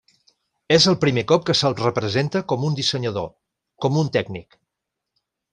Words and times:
És 0.77 0.87
el 0.91 0.95
primer 1.03 1.23
cop 1.31 1.43
que 1.49 1.55
se'l 1.59 1.77
representa 1.81 2.43
com 2.53 2.67
un 2.71 2.79
dissenyador, 2.81 3.31
com 3.87 4.03
un 4.05 4.13
tècnic. 4.17 4.63